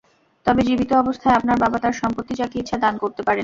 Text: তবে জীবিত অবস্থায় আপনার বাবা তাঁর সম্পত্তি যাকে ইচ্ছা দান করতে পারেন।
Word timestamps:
তবে 0.45 0.61
জীবিত 0.63 0.91
অবস্থায় 0.93 1.37
আপনার 1.39 1.57
বাবা 1.63 1.77
তাঁর 1.79 1.95
সম্পত্তি 2.01 2.33
যাকে 2.35 2.55
ইচ্ছা 2.59 2.77
দান 2.77 2.95
করতে 3.03 3.21
পারেন। 3.23 3.39